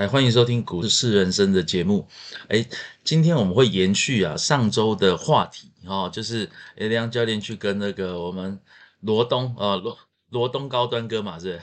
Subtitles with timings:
[0.00, 2.08] 哎，欢迎收听《股市人生》的节目。
[2.48, 2.66] 哎，
[3.04, 8.58] 今天我们会延续啊上周的话题哦，就是哎梁教练去跟那个我们
[9.00, 9.98] 罗东啊罗
[10.30, 11.60] 罗东高端哥嘛是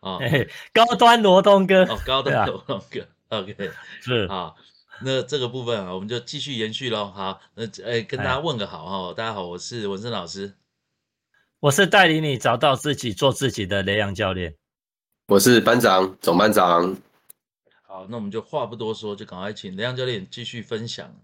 [0.00, 0.18] 啊，
[0.72, 3.70] 高端罗东哥哦，高端罗东哥，OK
[4.00, 4.54] 是啊，
[5.02, 7.12] 那这个部分啊，我们就继续延续喽。
[7.14, 10.54] 好，那哎跟大家问个好哈，大家好，我是文生老师，
[11.60, 14.56] 我是带领你找到自己做自己的雷阳教练，
[15.28, 16.96] 我是班长总班长。
[18.08, 21.14] 那我们就话不多说，就赶快请梁教练继续分享。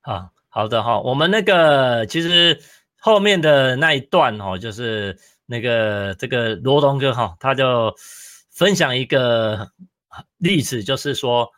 [0.00, 2.60] 好好的哈，我们那个其实
[2.98, 7.94] 后面的那一段哈，就是那个这个罗东哥哈，他就
[8.50, 9.70] 分享一个
[10.38, 11.50] 例子，就是说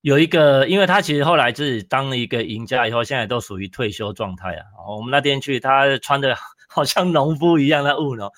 [0.00, 4.64] 有一个，因为他其实后来自己当了一个赢家以后，现在都属于退休状态啊。
[4.88, 6.36] 我们那天去，他穿的
[6.68, 8.30] 好像农夫一样的务农，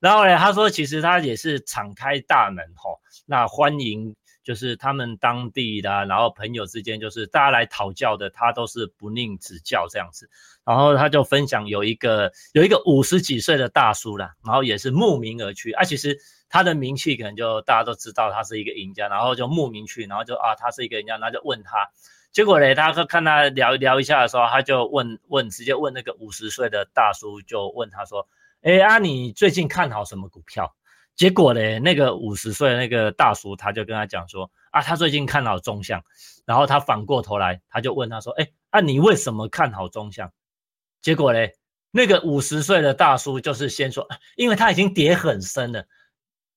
[0.00, 2.90] 然后呢，他说其实他也是敞开大门哈，
[3.26, 4.14] 那欢迎。
[4.44, 10.28] 就是他们当地的，然后朋友之间，就是大家来讨教的，他都是不吝指教这样子。
[10.64, 15.84] 然后他就分享有一个有一个五十几岁的大叔啦，然后也是慕名而去啊。
[15.84, 21.88] 其实他的名气可能就大家都知道他是一个赢家，然后就慕名去，然后就啊他是一个赢家，然后就问他。
[22.32, 28.26] 结果呢，他看他聊聊一下的时候，他就问问直接问那个五十岁的大叔，就问他说
[28.62, 30.74] ：“哎啊，你最近看好什么股票？”
[31.14, 36.02] 结果嘞，那个五十岁那个大叔他就跟他讲说啊，他最近看好中项，
[36.44, 40.32] 然后他反过头来，他就问他说，哎，啊你为什么看好中项？
[41.00, 41.54] 结果嘞，
[41.90, 45.84] 那个五十岁的大叔就是先说，因为他已经跌很深了。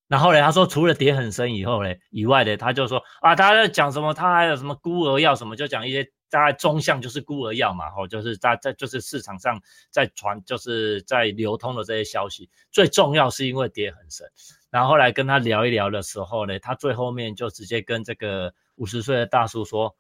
[0.08, 4.14] 然后呢，他说除了跌很深以后呢以外的，他就说啊，大家在讲什么？
[4.14, 5.56] 他还有什么孤儿药什么？
[5.56, 6.10] 就讲一些。
[6.28, 12.50] 大概中项就是孤儿药嘛，吼，就是在在就是市场上在传，就是在流通的这些消息。
[12.72, 14.28] 最重要是因为跌很深，
[14.70, 19.96] 然后后来跟他聊一聊的时候呢，他最后面就直接跟这个五十岁的大叔说：“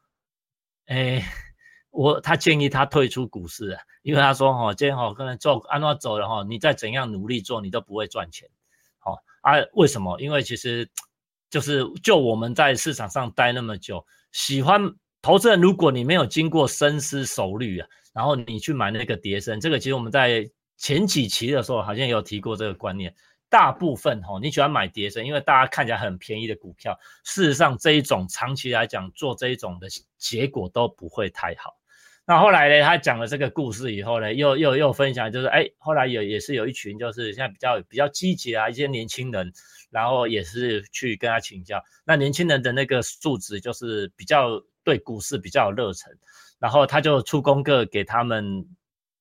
[0.88, 1.24] 哎，
[1.91, 8.50] 我他建议他退出股市，因为他说哈，今天哈可能做安诺走了哈，你再怎样努力做，你都不会赚钱。
[9.45, 10.19] 啊，为什么？
[10.19, 10.89] 因为其实
[11.50, 14.81] 就是就我们在市场上待那么久，喜欢。”
[15.25, 20.47] 投资人，如果你没有经过深思熟虑啊，然后你去买那个碟升，这个其实我们在
[20.78, 23.11] 前几期的时候好像有提过这个观念。
[23.50, 29.88] 大部分哈，你喜欢买碟升，因为大家看起来很便宜的股票，事实上这一种长期来讲做这一种的
[30.19, 31.75] 结果都不会太好。
[32.25, 39.52] 那后来呢，他讲了这个故事以后呢，又又又分享，就是哎，后来有也是有一群就是现在比较比较积极啊一些年轻人，
[39.90, 41.81] 然后也是去跟他请教。
[42.06, 44.62] 那年轻人的那个素质就是比较。
[44.85, 46.16] 对股市比较有热忱，
[46.59, 48.64] 然后他就出功课给他们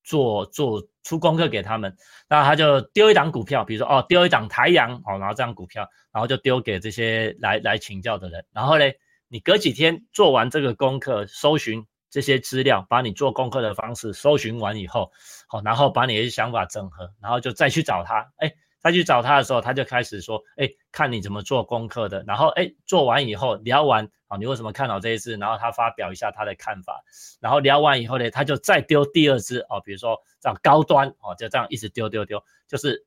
[0.02, 1.96] 做做出功课给他们，
[2.28, 8.84] 那他就丢一档股票，比如说哦丢一档台阳哦，然后这样股票，然后就丢给这些来来请教的人，然后呢，
[9.28, 15.10] 你隔几天做完这个功课，搜寻这些资料，把你做功课的方式搜寻完以后，
[15.48, 18.54] 好，然后把你的想法整合，然后就再去找他，哎。
[18.84, 25.36] 再去找他的时候，他就开始说：“哎，看你怎么做功课的。”然后，哎，做完以后聊完，啊，你为什么看好这一支？
[25.36, 27.02] 然后他发表一下他的看法。
[27.40, 32.38] 然后聊完以后呢，他就再丢第二支，哦，比如说这样高端，哦，就这样一直丢丢丢，
[32.68, 33.02] 就是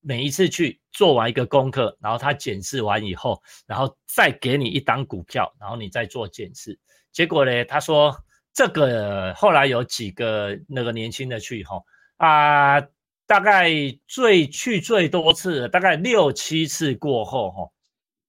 [0.00, 6.80] 每一次去做完一个功课，然后他检视完以后，然后再给你一档股票，然后你再做检视。
[7.12, 8.16] 结果呢，他说
[8.58, 11.80] 这个后来有几个那个年轻的去，哈
[12.16, 12.82] 啊。
[13.24, 13.68] 大概
[14.06, 17.70] 最去最多次，大概六七次过后，哈，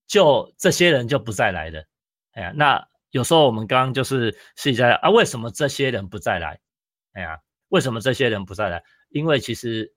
[0.05, 1.81] 就这些人就不再来了。
[2.33, 6.59] 哎呀，那有时候我们刚刚就是试一下啊，为什么这些人不再来？
[7.13, 8.83] 哎呀，为什么这些人不再来？
[9.11, 9.89] 因为其实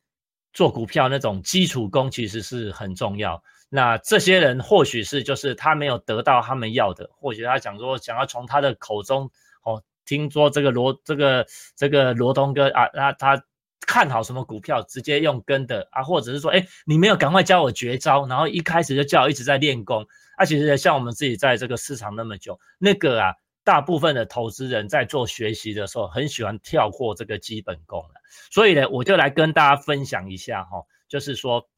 [0.52, 3.42] 做股票那种基础功其实是很重要。
[3.68, 9.28] 那这些人或许是就是他没有得到他们要的，或许他想说想要从他的口中
[9.64, 11.46] 哦，听说这个罗这个
[11.76, 13.42] 这个罗东哥啊，那他。
[13.84, 20.06] 看好什么股票，直接用跟的啊，或者是说，哎，你没有赶快教我绝招，然后一开始就叫我一直在练功。
[20.36, 23.34] 啊，其实像我们自己在这个市场那么久，那个啊，
[23.64, 28.14] 大部分的投资人在做学习的时候，很喜欢跳过这个基本功了。
[28.52, 31.68] 所以呢，我就来跟大家分享一下哈，就是说，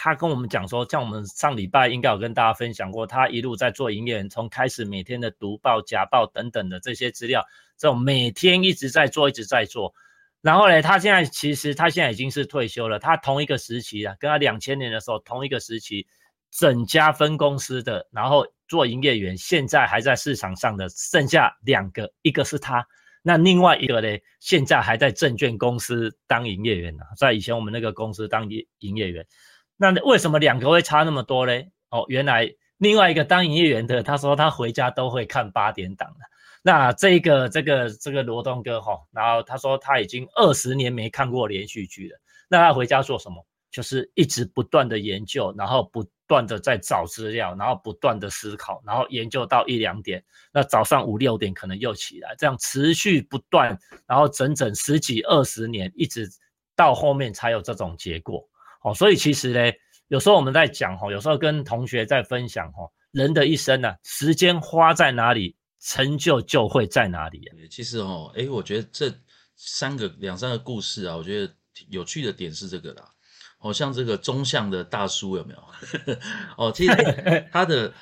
[0.00, 7.44] 他跟我们讲说，像我们上礼拜应该有跟大家分享过，他一路在做营业员，从开始每天的读报、假报等等的这些资料，
[7.76, 9.92] 这种每天一直在做，一直在做。
[10.40, 13.00] 然后呢，他现在其实他现在已经是退休了。
[13.00, 16.06] 他同一个时期啊，跟他两千年的时候同一个时期，
[16.52, 22.86] 整家分公司的，然后做营业员，现在还在市场上的剩下两个，一个是他，
[23.20, 29.26] 那另外一个呢，现在还在证券公司当营业员呢，在以前我们那个公司当营营业员。
[29.78, 31.52] 那为什么两个会差那么多呢？
[31.88, 36.26] 哦，原来另外一个当营业员的，他说他回家都会看八点档的。
[36.62, 42.20] 那这个这个这个罗东哥哈，然后他说他已经二十年没看过连续剧了。
[42.48, 43.42] 那他回家做什么？
[43.70, 56.26] 就是一直不断的研究，然后不断的在找资料，然后不断的思考，然后研究到一两点，那早上五六点可能又起来，这样持续不断，然后整整十几二十年，一直
[56.74, 58.42] 到后面才有这种结果。
[58.82, 59.72] 哦，所以其实呢，
[60.08, 67.50] 有时候我们在讲哈，有时候跟同学在分享哈，人的一生呢，时间花在哪里，成就就会在哪里。
[67.70, 69.12] 其实哦，哎，我觉得这
[69.56, 71.52] 三个两三个故事啊，我觉得
[71.88, 73.10] 有趣的点是这个啦。
[73.60, 75.64] 哦，像这个中向的大叔有没有？
[76.56, 76.94] 哦，其实
[77.52, 77.92] 他的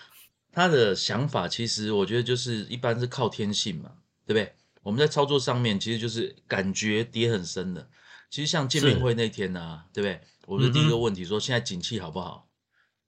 [0.52, 3.90] 他的想法，其实我觉得就是一般是靠天性嘛，
[4.26, 4.52] 对不对？
[4.82, 7.88] 我们在操作上面，其实就是感觉跌很深的。
[8.30, 10.20] 其实像见面会那天呢，对不对？
[10.46, 12.48] 我的第一个问题说，现在景气好不好？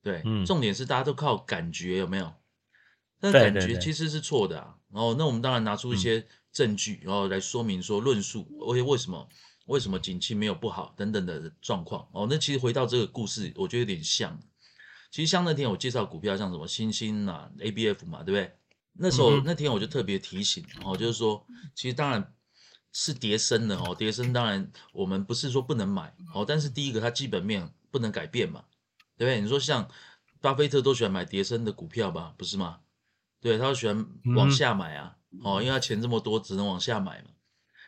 [0.02, 2.32] 对，重点是大家都靠感觉有没有？
[3.20, 4.76] 但感觉其实是错的啊。
[4.92, 9.28] 然后，那我们当然拿出一些证据，然后来说明说论述，为为什么？
[9.66, 12.26] 为什么景气没有不好等等的状况哦？
[12.30, 14.40] 那其实回到这个故事，我觉得有点像。
[15.10, 18.50] 其实像那天我介绍股票，像什么星星啊、ABF 嘛，对不对？
[18.94, 22.34] 那时候那天我就特别提醒哦，就是说，其实当然
[22.92, 28.64] 是跌升的哦，跌升当然我们不是说不能买哦，但是第一个它基本面不能改变嘛，
[29.16, 29.40] 对不对？
[29.40, 29.88] 你说像
[30.40, 32.80] 巴菲特都喜欢买跌升的股票吧，不是吗？
[33.40, 37.30] 对，他喜欢往下买啊，哦，因为他钱这么多，只能往下买嘛。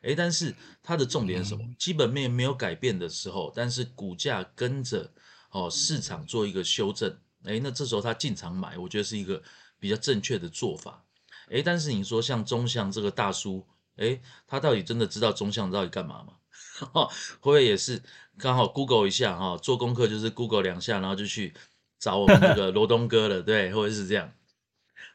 [0.03, 1.75] 诶，但是它的重点是什么？
[1.79, 5.13] 基本面没有改变的时候，但是股价跟着
[5.51, 9.43] 哦市场做一个修正，诶，那这时候他进场买，我觉得是一个
[9.79, 11.05] 比较正确的做法。
[11.51, 13.67] 诶，但是你说像中向这个大叔，
[14.01, 16.33] 哎，他到底真的知道中向到底干嘛吗？
[16.93, 17.09] 会
[17.41, 18.03] 不会也是
[18.39, 21.55] 刚好 Google 一下哈，做功课就是 Google 两下，然后就去
[21.99, 24.33] 找我们那个罗东哥了，对，或者是这样。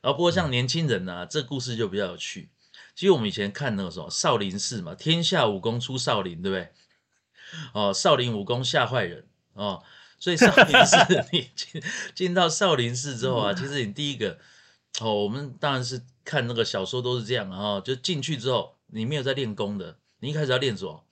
[0.02, 2.52] 然后不过像年轻人呢，这故事就比较有趣。
[2.94, 6.72] 其实我们以前看那个什么少林寺嘛，天下武功出少林，对不对？
[7.74, 9.84] 哦，少林武功吓坏人哦，
[10.20, 10.98] 所以少林寺
[11.34, 11.84] 你进
[12.14, 14.38] 进到少林寺之后啊，其实你第一个
[15.02, 21.06] 哦，我们当然是看那个小说都是这样啊，就进去之后你没有在练功的，你一开始要练什么？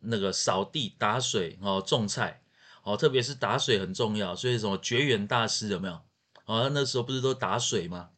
[0.00, 2.42] 那个扫地、打水哦，种菜
[2.82, 6.00] 哦，特别是打水很重要，所以什么绝缘大师有没有？
[6.46, 8.10] 哦，那时候不是都打水吗？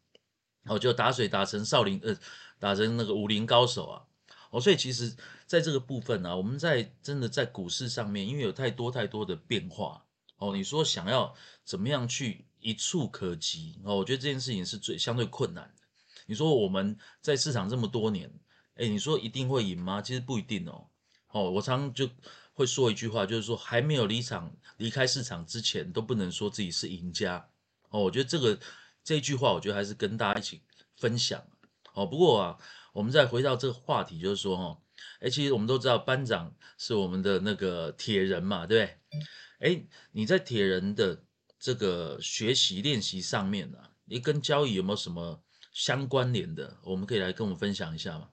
[0.65, 2.17] 哦，就打水打成少林呃。
[2.59, 4.03] 打成那个武林高手啊，
[4.49, 5.15] 哦，所以其实
[5.47, 10.03] 在这个部分呢，我们在真的在股市上面，因为有太多太多的变化
[10.38, 11.35] 哦，你说想要
[11.67, 15.83] 怎么样去一触可及哦，我觉得这件事情是最相对困难的。
[16.25, 18.33] 你说我们在市场这么多年，
[18.76, 20.00] 哎，你说一定会赢吗？
[20.00, 20.87] 其实不一定哦。
[21.28, 22.08] 哦，我常常就
[22.55, 27.49] 会说一句话，就是说还没有离场离开市场之前，都不能说自己是赢家
[27.90, 28.00] 哦。
[28.02, 28.58] 我觉得这个
[29.02, 30.62] 这句话，我觉得还是跟大家一起
[30.96, 31.43] 分享。
[31.94, 32.58] 哦，不过啊，
[32.93, 34.78] 我们再回到这个话题，就是说哈，
[35.20, 38.99] 哎，其实我们都知道班长是我们的那个铁人嘛，对不对？
[39.58, 41.25] 哎，你在铁人的
[41.58, 45.43] 这个学习练习上面呢，你跟交易有没有什么
[45.73, 46.76] 相关联的？
[46.82, 48.28] 我们可以来跟我们分享一下吗？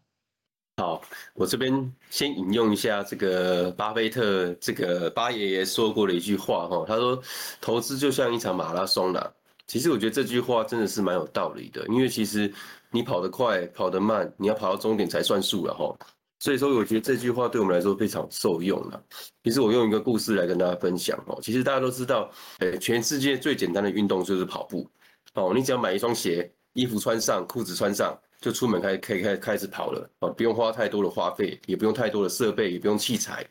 [0.77, 1.01] 好，
[1.33, 7.21] 我这边先引用一下这个巴菲特这个巴爷爷说过的一句话哈，他说
[7.61, 9.31] 投资就像一场马拉松啦。
[9.67, 12.53] 其实我觉得这句话真的是蛮有道理的，因为其实。
[12.95, 15.91] 你跑得快，跑得慢，你要跑到终点才算数了哈。
[16.37, 19.03] 所以说，我觉得这句话对我们来说非常受用了。
[19.43, 21.39] 其实我用一个故事来跟大家分享哦。
[21.41, 24.87] 其实大家都知道，诶，全世界最简单的运动就是跑步
[25.33, 25.51] 哦。
[25.55, 30.29] 你只要买一双鞋，衣服穿上，裤子穿上，就出门开可以开开始跑了哦。
[30.29, 33.43] 不用花太多的花费，也不用太多的设备，也不用器材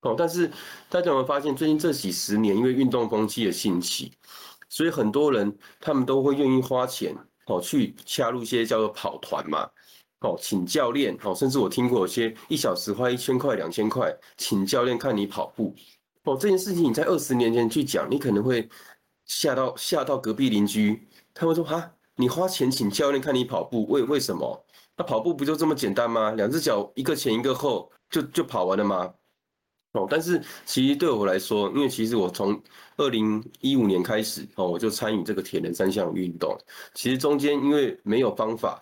[0.00, 0.14] 哦。
[0.16, 0.48] 但是
[0.88, 4.12] 大家有没有发现，最近这几十年，因为运动风气的兴起，
[4.68, 7.14] 所以很多人他们都会愿意花钱。
[7.48, 9.70] 哦，去加入一些叫做跑团嘛，
[10.18, 15.72] 哦，请教练，哦，甚至我听过有些一小时花一千块、两千块，请教练看你跑步，
[16.24, 18.68] 哦，这件事情你在二十年前去讲，你可能会
[19.26, 24.66] 吓到吓到隔壁邻居，他们说哈，你花钱请教练看你跑步，为为什么？
[24.96, 26.32] 那跑步不就这么简单吗？
[26.32, 29.12] 两只脚一个前一个后，就就跑完了吗？
[29.92, 32.60] 哦，但是其实对我来说，因为其实我从
[32.96, 36.58] 二零一五年开始哦，我就参与这个铁人三项运动。
[36.94, 38.80] 其实中间因为没有方法，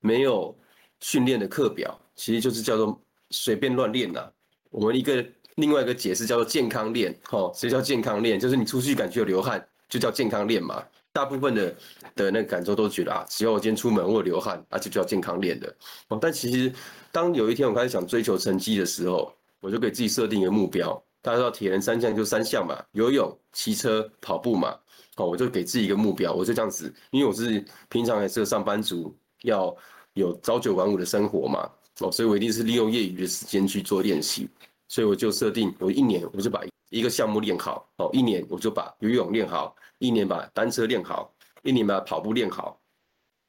[0.00, 0.54] 没有
[1.00, 2.98] 训练的课表，其实就是叫做
[3.30, 4.30] 随便乱练呐。
[4.70, 5.24] 我们一个
[5.56, 8.38] 另外一个解释叫做健康练，哦，谁叫健康练？
[8.38, 10.82] 就是你出去感觉有流汗，就叫健康练嘛。
[11.16, 11.74] 大部分的
[12.14, 15.74] 的那个感受都觉得啊，只要我今天出门我流汗，而且就叫健康练的。
[16.08, 16.70] 哦，但其实
[17.10, 24.76] 当有一天我开始想追求成绩的时候，我就给自己设定一个目标，大家知道铁人三项就三项嘛，游泳、骑车、跑步嘛。
[25.16, 29.74] 哦，我就给自己一个目标，我就这样子，因为我是平常还是个上班族，要
[30.12, 31.70] 有朝九晚五的生活嘛。
[32.00, 34.46] 哦，所以我一定是利用业余的时间去做练习。
[34.88, 37.88] 所以我就设定，我一年我就把一个项目练好。
[37.96, 42.80] 哦，一年我就把游泳练好，一年把单车练好，一年把跑步练好。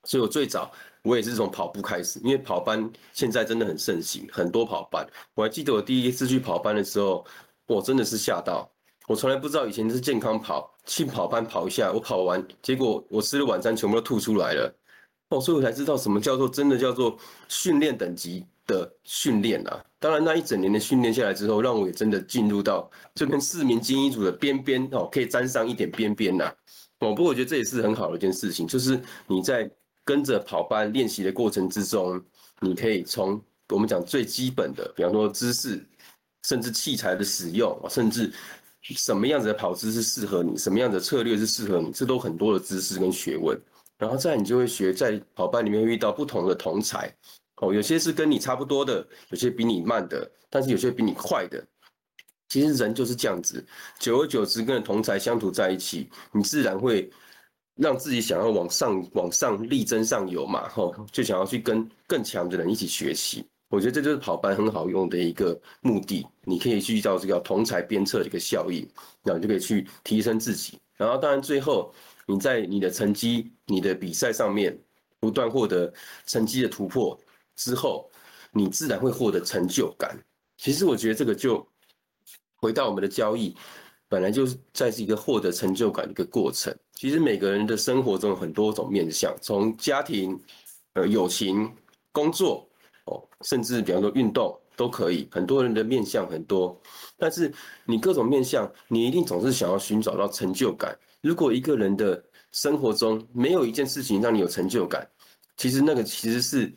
[0.04, 0.72] 所以我最早
[1.04, 5.06] 我也是从跑步开始，因为跑班现在真的很盛行，很多跑班。
[5.34, 7.26] 我还记得我第一次去跑班的时候，
[7.66, 8.70] 我真的是吓到。
[9.08, 14.74] 我从来不知道以前是健康跑，去跑班跑一下，我跑完，结果我吃的晚餐全部都吐出来了。
[15.30, 17.18] 哦，所以我才知道什么叫做真的叫做
[17.50, 19.84] 训练等级的训练啊。
[19.98, 26.54] 当然，那一整年的训练下来之后，让我也真的进入到这跟四名精英组的边边哦，可以沾上一点边边呐。
[27.00, 29.68] 哦，不过我觉得这也是很好的一件事情，就是你在。
[30.08, 32.24] 跟着跑班练习的过程之中，
[32.62, 35.86] 你可以从我们讲最基本的，比方说姿势，
[36.48, 38.32] 甚至器材的使用，甚至
[38.84, 43.62] 什么样子的跑姿是适合你，什么样的策略是适合你，这都很多的知识跟学问。
[43.98, 47.14] 然后再你就会学，在跑班里面遇到不同的同才，
[47.58, 51.66] 哦，有些是跟你差不多的，有些比你慢的，但是有些比你快的。
[52.50, 53.66] 其实人就是这样子，
[54.00, 57.12] 久而久之跟同才相处在一起，你自然会。
[57.80, 63.46] 让自己想要往上、往上力争上游嘛，吼，就想要去跟更强的人一起学习。
[63.70, 66.26] 我觉得这就是跑班很好用的一个目的。
[66.44, 68.82] 你可以去到这个同才鞭策的一个效应，
[69.22, 70.80] 然后就可以去提升自己。
[70.96, 71.94] 然后当然最后
[72.26, 74.76] 你在你的成绩、你的比赛上面
[75.20, 75.94] 不断获得
[76.26, 77.16] 成绩的突破
[77.58, 78.10] 之后，
[78.52, 80.18] 你自然会获得成就感。
[80.58, 81.68] 其实我觉得这个就
[82.56, 83.54] 回到我们的交易。
[84.10, 86.74] 本来就是在是一个获得成就感的一个过程。
[86.94, 90.40] 其实每个人的生活中有很多种面向，从家庭、
[90.94, 91.70] 呃友情、
[92.14, 92.66] 工作，
[93.04, 95.28] 哦，甚至比方说运动都可以。
[95.30, 96.82] 很多人的面向很多，
[97.18, 100.98] 但是你各种面向，你一定总是想要寻找到成就感。
[101.20, 102.24] 如果一个人的
[102.54, 105.06] 生活中没有一件事情让你有成就感，
[105.58, 106.74] 其实那个其实是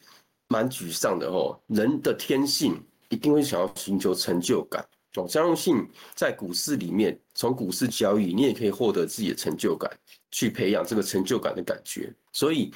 [0.50, 1.58] 蛮沮丧的哦。
[1.68, 2.78] 人的天性
[3.08, 4.84] 一定会想要寻求成就感。
[5.14, 9.90] 哦，相信在股市里面，从股市交易，你也可以获得自己的成就感，
[10.30, 12.12] 去培养这个成就感的感觉。
[12.32, 12.72] 所以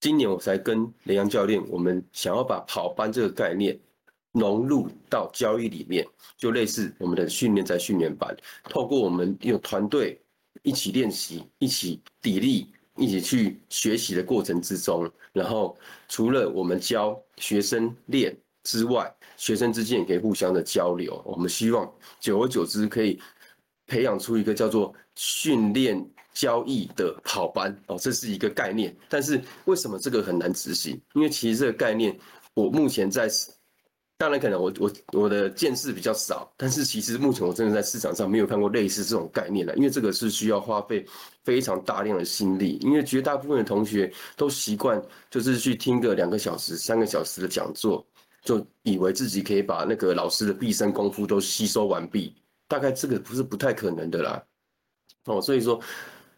[0.00, 3.78] 今年我才跟雷阳教练，我们想要把跑班这个概念
[4.32, 6.06] 融入到交易里面，
[6.36, 10.20] 就类似我们的训练在训练班，透过我们用团队
[10.62, 15.76] 一起练习、一起砥砺、一起去学习的过程之中，然后
[16.08, 18.36] 除了我们教学生练。
[18.66, 21.22] 之外，学生之间也可以互相的交流。
[21.26, 21.86] 我们希望
[22.18, 23.20] 久而久之可以
[23.86, 28.96] 培养出一个叫做训练交易的跑班哦，这是一个概念。
[29.06, 30.98] 但是为什么这个很难执行？
[31.12, 32.18] 因为其实这个概念，
[32.54, 33.28] 我目前在，
[34.16, 39.74] 当然可能我我我的见识比较少，但是其实目前我真的在市场上没有看过类似这种概念的。
[39.76, 41.04] 因为这个是需要花费
[41.42, 48.06] 非常大量的心力，因为绝大部分的同学都习惯就是去听个两个小时、三个小时的讲座。
[48.44, 52.36] 就以为自己可以把那个老师的毕生功夫都吸收完毕，
[52.68, 54.44] 大概这个不是不太可能的啦。
[55.24, 55.80] 哦，所以说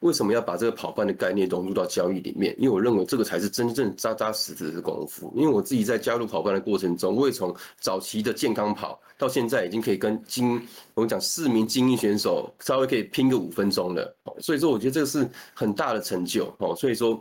[0.00, 2.54] 为什么要把这个跑班的概念融入到交易里面？
[2.58, 5.32] 因为我认为这个才是真正扎扎实实的功夫。
[5.36, 10.60] 因为我自己在加入跑班的过程中，我也从早期的健康跑到现在已经可以跟精
[10.94, 14.16] 我们讲四名精英选手稍微可以拼个五分钟了。
[14.40, 16.54] 所以说我觉得这个是很大的成就。
[16.58, 17.18] 哦，所以说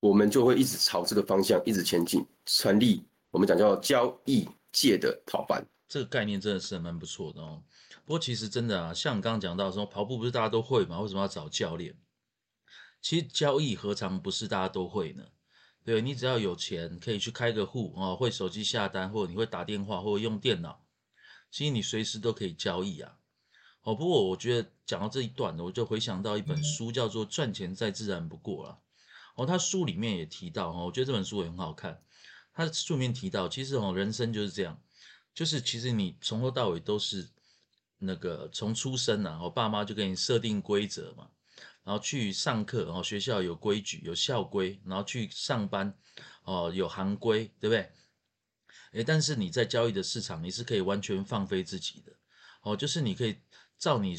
[0.00, 3.02] 我们就会一直朝这个方向一直前进，成立。
[3.30, 7.62] 我们讲叫交易界的跑班，这个概念真的是蛮不错的哦。
[8.04, 11.00] 不过其实真的啊，像你刚刚讲到说跑步不是大家都会吗？
[11.00, 11.94] 为什么要找教练？
[13.00, 15.24] 其实交易何尝不是大家都会呢？
[15.84, 20.84] 对你只要有钱，可以去开个户啊，会手机下单，或者你会打电话，或者用电脑，
[21.50, 23.16] 其实你随时都可以交易啊。
[23.82, 28.78] 哦，不过我觉得讲到这一段呢，我就回想到一本书，叫做《赚钱再自然不过》了。
[29.36, 32.02] 哦，他书里面也提到哦，我觉得这本书也很好看。
[32.52, 34.78] 他书里面提到，其实哦，人生就是这样，
[35.34, 37.26] 就是其实你从头到尾都是
[37.98, 41.30] 那个从出生啊，我爸妈就给你设定规则嘛，
[41.90, 45.92] 然后去上课，然后学校有规矩有校规，然后去上班，
[46.44, 47.90] 哦有行规，对不对？
[48.92, 52.12] 诶，但是你在交易的市场，你是可以完全放飞自己的，
[52.62, 53.40] 哦，就是你可以
[53.76, 54.16] 照你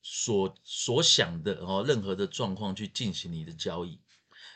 [0.00, 4.00] 所所想的哦，任何的状况去进行你的交易，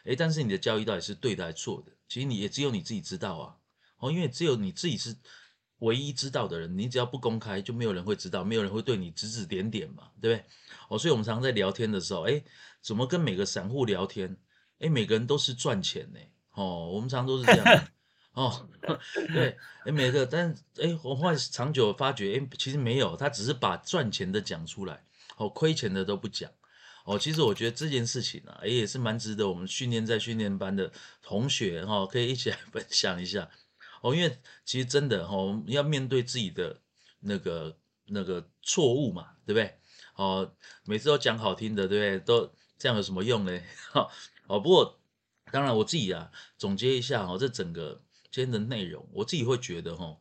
[0.04, 1.92] 诶，但是你的交易到底是对的还是错的？
[2.08, 3.56] 其实你也只有你自己知道啊，
[3.98, 5.14] 哦，因为只有你自己是
[5.80, 10.44] 唯一知道的人，你只要不公开，就没有人会知道，没有人会对你指指点点嘛，对不对？
[10.88, 12.42] 哦，所以我们常在聊天的时候，哎，
[12.80, 14.36] 怎么跟每个散户聊天？
[14.80, 16.20] 哎，每个人都是赚钱呢，
[16.54, 17.84] 哦，我们常都是这样，
[18.32, 18.68] 哦，
[19.34, 25.04] 对，哎，每个，但哎，我后来长久发觉，哎，其实没有，他只是把赚钱的讲出来，
[25.36, 26.50] 哦，亏钱的都不讲。
[27.04, 30.92] 哦，其实我觉得这件事情啊，也是蛮值得我们训练在训练班的
[31.22, 33.48] 同学哈，可以一起来分享一下。
[34.02, 36.80] 哦，因为其实真的哈，我们要面对自己的
[37.20, 37.76] 那个
[38.06, 39.78] 那个错误嘛，对不对？
[40.16, 42.18] 哦，每次都讲好听的，对不对？
[42.20, 43.60] 都这样有什么用呢？
[43.92, 44.08] 哈，
[44.48, 45.00] 哦，不过
[45.50, 50.18] 当然我自己啊，总结一下哦，这整个今天的内容，我自己会觉得哈，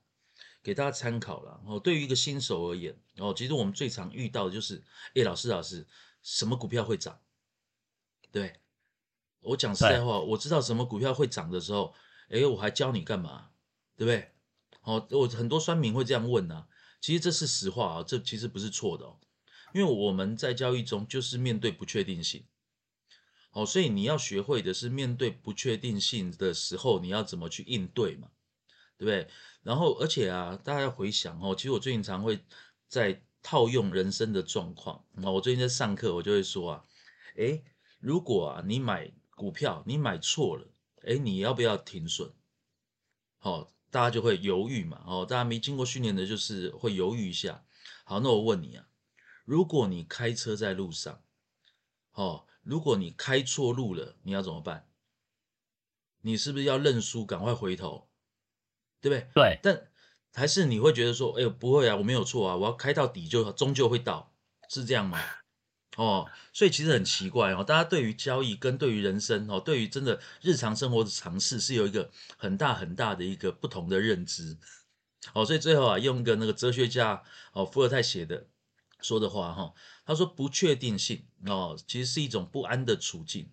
[0.62, 1.62] 给大家参考了。
[1.66, 4.84] 哦，对于一个新手而言，哦，其实我们最常遇到的就是，
[5.16, 5.88] 哎，老师老师。
[6.24, 7.18] 什么股票会涨？
[8.34, 8.60] 对
[9.40, 11.94] 我讲实在话，我知道什么股票会涨的时候，
[12.28, 13.50] 哎，我还教你干嘛？
[13.98, 14.32] 对不对？
[14.84, 16.70] 哦，我很多酸民会这样问啊。
[17.02, 19.20] 其实这是实话啊，这其实不是错的哦。
[19.74, 22.46] 因为我们在交易中就是面对不确定性，
[23.52, 28.30] 哦，所以你要学会的是面对不确定性的时候，你要怎么去应对嘛？
[28.98, 29.28] 对不对？
[29.64, 32.40] 然后，而且啊，大家回想哦，其实我最近常会
[32.88, 33.22] 在。
[33.44, 36.84] 套用人生的状况啊，我最近在上课，我就会说啊，
[37.38, 37.64] 诶，
[38.00, 40.68] 如果啊你买股票你买错了，
[41.04, 42.34] 诶，你要不要停损？
[43.38, 47.66] 好，大家就会犹豫嘛，哦，大家没经过训练的，就是会犹豫一下。
[48.04, 48.88] 好，那我问你啊，
[49.46, 51.22] 如果你开车在路上，
[52.14, 54.88] 哦，如果你开错路了，你要怎么办？
[56.22, 58.10] 你是不是要认输，赶快回头，
[59.02, 59.30] 对不对？
[59.34, 59.92] 对，但。
[60.34, 64.36] 还是你会觉得说，哎呦，不会啊，我没有错啊，我要开到底就终究会到，
[64.70, 65.20] 是这样吗？
[65.98, 74.58] 哦，所以其实很奇怪哦，大家对于交易跟对于人生哦，对于真的日常生活的尝试是有一个很大很大的一个不同的认知。
[75.34, 78.46] 哦，所以最后啊，用一个那个哲学家哦，伏尔泰写的
[79.02, 79.74] 说的话哈，
[80.06, 83.50] 他说不确定性哦，其实是一种不安的处境。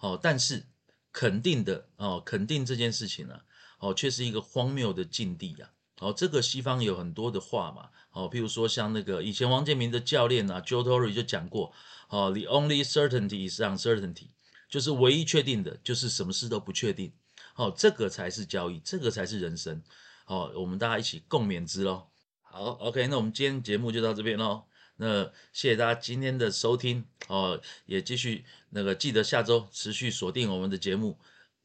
[0.00, 0.66] 哦，但是
[1.12, 3.40] 肯定的哦，肯定这件事情呢，
[3.78, 5.70] 哦，却是一个荒谬的境地呀。
[6.00, 11.72] 哦，这个西方有很多的话嘛，哦，譬如说像那个以前王建民的教练啊，Joe Torre 就讲过，
[12.10, 14.28] 哦，The only certainty is uncertainty，
[14.68, 17.12] 就是唯一确定的就是什么事都不确定，
[17.54, 19.82] 哦，这个才是交易，这个才是人生，
[20.26, 22.08] 哦，我们大家一起共勉之喽。
[22.42, 24.64] 好，OK，那我们今天节目就到这边喽，
[24.96, 31.18] 那谢谢大家今天的收听，哦，也继续那个记得下周持续锁定我们的节目，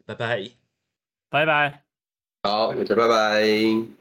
[0.05, 0.51] 拜拜，
[1.29, 1.83] 拜拜，
[2.43, 4.00] 好，大家拜拜。